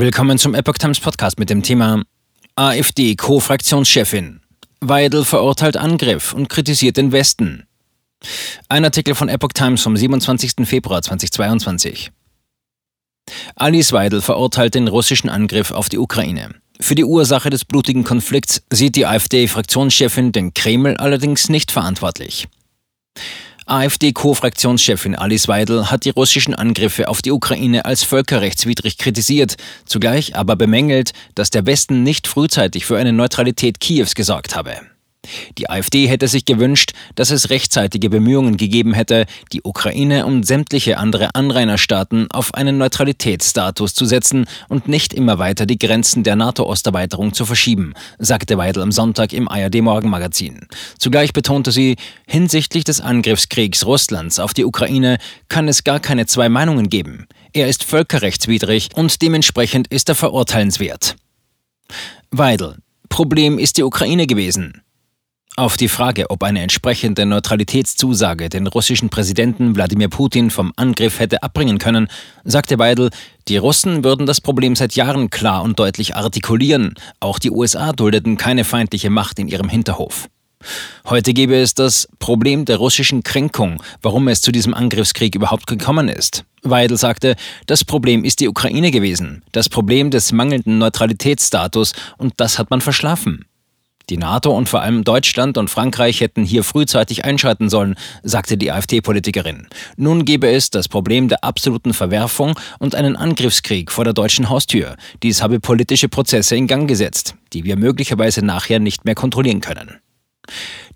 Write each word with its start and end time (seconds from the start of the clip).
Willkommen 0.00 0.38
zum 0.38 0.54
Epoch 0.54 0.78
Times 0.78 1.00
Podcast 1.00 1.40
mit 1.40 1.50
dem 1.50 1.64
Thema 1.64 2.04
AfD 2.54 3.16
Co-Fraktionschefin. 3.16 4.40
Weidel 4.80 5.24
verurteilt 5.24 5.76
Angriff 5.76 6.32
und 6.32 6.48
kritisiert 6.48 6.96
den 6.96 7.10
Westen. 7.10 7.66
Ein 8.68 8.84
Artikel 8.84 9.16
von 9.16 9.28
Epoch 9.28 9.54
Times 9.54 9.82
vom 9.82 9.96
27. 9.96 10.68
Februar 10.68 11.02
2022. 11.02 12.12
Alice 13.56 13.92
Weidel 13.92 14.22
verurteilt 14.22 14.76
den 14.76 14.86
russischen 14.86 15.30
Angriff 15.30 15.72
auf 15.72 15.88
die 15.88 15.98
Ukraine. 15.98 16.54
Für 16.78 16.94
die 16.94 17.04
Ursache 17.04 17.50
des 17.50 17.64
blutigen 17.64 18.04
Konflikts 18.04 18.62
sieht 18.70 18.94
die 18.94 19.04
AfD-Fraktionschefin 19.04 20.30
den 20.30 20.54
Kreml 20.54 20.96
allerdings 20.96 21.48
nicht 21.48 21.72
verantwortlich. 21.72 22.46
AfD-Co-Fraktionschefin 23.68 25.14
Alice 25.14 25.46
Weidel 25.46 25.90
hat 25.90 26.04
die 26.04 26.10
russischen 26.10 26.54
Angriffe 26.54 27.08
auf 27.08 27.22
die 27.22 27.32
Ukraine 27.32 27.84
als 27.84 28.02
völkerrechtswidrig 28.02 28.98
kritisiert, 28.98 29.56
zugleich 29.84 30.36
aber 30.36 30.56
bemängelt, 30.56 31.12
dass 31.34 31.50
der 31.50 31.66
Westen 31.66 32.02
nicht 32.02 32.26
frühzeitig 32.26 32.86
für 32.86 32.96
eine 32.96 33.12
Neutralität 33.12 33.80
Kiews 33.80 34.14
gesorgt 34.14 34.56
habe. 34.56 34.80
Die 35.58 35.70
AfD 35.70 36.06
hätte 36.06 36.28
sich 36.28 36.44
gewünscht, 36.44 36.92
dass 37.14 37.30
es 37.30 37.50
rechtzeitige 37.50 38.10
Bemühungen 38.10 38.56
gegeben 38.56 38.94
hätte, 38.94 39.26
die 39.52 39.62
Ukraine 39.62 40.26
und 40.26 40.44
sämtliche 40.44 40.98
andere 40.98 41.34
Anrainerstaaten 41.34 42.30
auf 42.30 42.54
einen 42.54 42.78
Neutralitätsstatus 42.78 43.94
zu 43.94 44.04
setzen 44.04 44.46
und 44.68 44.88
nicht 44.88 45.12
immer 45.12 45.38
weiter 45.38 45.66
die 45.66 45.78
Grenzen 45.78 46.22
der 46.22 46.36
NATO-Osterweiterung 46.36 47.32
zu 47.32 47.44
verschieben, 47.44 47.94
sagte 48.18 48.58
Weidel 48.58 48.82
am 48.82 48.92
Sonntag 48.92 49.32
im 49.32 49.48
ARD 49.48 49.82
Morgenmagazin. 49.82 50.66
Zugleich 50.98 51.32
betonte 51.32 51.72
sie, 51.72 51.96
hinsichtlich 52.26 52.84
des 52.84 53.00
Angriffskriegs 53.00 53.86
Russlands 53.86 54.38
auf 54.38 54.54
die 54.54 54.64
Ukraine 54.64 55.18
kann 55.48 55.68
es 55.68 55.84
gar 55.84 56.00
keine 56.00 56.26
zwei 56.26 56.48
Meinungen 56.48 56.88
geben. 56.88 57.26
Er 57.52 57.68
ist 57.68 57.84
völkerrechtswidrig 57.84 58.90
und 58.94 59.20
dementsprechend 59.22 59.88
ist 59.88 60.08
er 60.08 60.14
verurteilenswert. 60.14 61.16
Weidel. 62.30 62.76
Problem 63.08 63.58
ist 63.58 63.78
die 63.78 63.82
Ukraine 63.82 64.26
gewesen. 64.26 64.82
Auf 65.56 65.76
die 65.76 65.88
Frage, 65.88 66.30
ob 66.30 66.44
eine 66.44 66.62
entsprechende 66.62 67.26
Neutralitätszusage 67.26 68.48
den 68.48 68.68
russischen 68.68 69.08
Präsidenten 69.08 69.74
Wladimir 69.74 70.08
Putin 70.08 70.50
vom 70.50 70.72
Angriff 70.76 71.18
hätte 71.18 71.42
abbringen 71.42 71.78
können, 71.78 72.06
sagte 72.44 72.78
Weidel, 72.78 73.10
die 73.48 73.56
Russen 73.56 74.04
würden 74.04 74.24
das 74.24 74.40
Problem 74.40 74.76
seit 74.76 74.94
Jahren 74.94 75.30
klar 75.30 75.64
und 75.64 75.80
deutlich 75.80 76.14
artikulieren. 76.14 76.94
Auch 77.18 77.40
die 77.40 77.50
USA 77.50 77.92
duldeten 77.92 78.36
keine 78.36 78.62
feindliche 78.62 79.10
Macht 79.10 79.40
in 79.40 79.48
ihrem 79.48 79.68
Hinterhof. 79.68 80.28
Heute 81.06 81.32
gäbe 81.32 81.56
es 81.56 81.74
das 81.74 82.08
Problem 82.18 82.64
der 82.64 82.76
russischen 82.76 83.22
Kränkung, 83.22 83.82
warum 84.02 84.28
es 84.28 84.40
zu 84.40 84.52
diesem 84.52 84.74
Angriffskrieg 84.74 85.34
überhaupt 85.34 85.66
gekommen 85.66 86.08
ist. 86.08 86.44
Weidel 86.62 86.96
sagte, 86.96 87.36
das 87.66 87.84
Problem 87.84 88.24
ist 88.24 88.40
die 88.40 88.48
Ukraine 88.48 88.90
gewesen, 88.90 89.42
das 89.52 89.68
Problem 89.68 90.10
des 90.10 90.32
mangelnden 90.32 90.78
Neutralitätsstatus, 90.78 91.92
und 92.16 92.34
das 92.36 92.58
hat 92.58 92.70
man 92.70 92.80
verschlafen. 92.80 93.44
Die 94.10 94.16
NATO 94.16 94.56
und 94.56 94.68
vor 94.68 94.80
allem 94.80 95.04
Deutschland 95.04 95.58
und 95.58 95.68
Frankreich 95.68 96.20
hätten 96.20 96.44
hier 96.44 96.64
frühzeitig 96.64 97.24
einschreiten 97.24 97.68
sollen, 97.68 97.94
sagte 98.22 98.56
die 98.56 98.72
AfD-Politikerin. 98.72 99.66
Nun 99.96 100.24
gebe 100.24 100.48
es 100.50 100.70
das 100.70 100.88
Problem 100.88 101.28
der 101.28 101.44
absoluten 101.44 101.92
Verwerfung 101.92 102.58
und 102.78 102.94
einen 102.94 103.16
Angriffskrieg 103.16 103.92
vor 103.92 104.04
der 104.04 104.14
deutschen 104.14 104.48
Haustür. 104.48 104.96
Dies 105.22 105.42
habe 105.42 105.60
politische 105.60 106.08
Prozesse 106.08 106.56
in 106.56 106.66
Gang 106.66 106.88
gesetzt, 106.88 107.34
die 107.52 107.64
wir 107.64 107.76
möglicherweise 107.76 108.44
nachher 108.44 108.78
nicht 108.78 109.04
mehr 109.04 109.14
kontrollieren 109.14 109.60
können. 109.60 110.00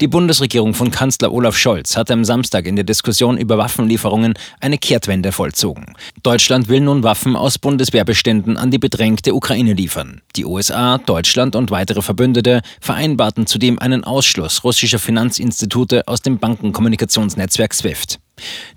Die 0.00 0.08
Bundesregierung 0.08 0.74
von 0.74 0.90
Kanzler 0.90 1.32
Olaf 1.32 1.56
Scholz 1.56 1.96
hat 1.96 2.10
am 2.10 2.24
Samstag 2.24 2.66
in 2.66 2.76
der 2.76 2.84
Diskussion 2.84 3.36
über 3.36 3.58
Waffenlieferungen 3.58 4.34
eine 4.60 4.78
Kehrtwende 4.78 5.32
vollzogen. 5.32 5.94
Deutschland 6.22 6.68
will 6.68 6.80
nun 6.80 7.02
Waffen 7.02 7.36
aus 7.36 7.58
Bundeswehrbeständen 7.58 8.56
an 8.56 8.70
die 8.70 8.78
bedrängte 8.78 9.34
Ukraine 9.34 9.74
liefern. 9.74 10.20
Die 10.36 10.44
USA, 10.44 10.98
Deutschland 10.98 11.54
und 11.54 11.70
weitere 11.70 12.02
Verbündete 12.02 12.62
vereinbarten 12.80 13.46
zudem 13.46 13.78
einen 13.78 14.04
Ausschluss 14.04 14.64
russischer 14.64 14.98
Finanzinstitute 14.98 16.08
aus 16.08 16.22
dem 16.22 16.38
Bankenkommunikationsnetzwerk 16.38 17.74
SWIFT. 17.74 18.18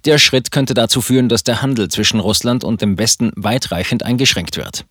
Der 0.05 0.17
Schritt 0.17 0.51
könnte 0.51 0.73
dazu 0.73 1.01
führen, 1.01 1.29
dass 1.29 1.43
der 1.43 1.61
Handel 1.61 1.89
zwischen 1.89 2.19
Russland 2.19 2.63
und 2.63 2.81
dem 2.81 2.97
Westen 2.97 3.31
weitreichend 3.35 4.03
eingeschränkt 4.03 4.57
wird. 4.57 4.85